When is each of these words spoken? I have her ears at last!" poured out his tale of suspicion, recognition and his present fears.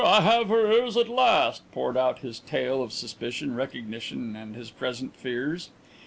I 0.03 0.21
have 0.21 0.49
her 0.49 0.71
ears 0.71 0.97
at 0.97 1.09
last!" 1.09 1.61
poured 1.71 1.95
out 1.95 2.21
his 2.21 2.39
tale 2.39 2.81
of 2.81 2.91
suspicion, 2.91 3.53
recognition 3.53 4.35
and 4.35 4.55
his 4.55 4.71
present 4.71 5.15
fears. 5.15 5.69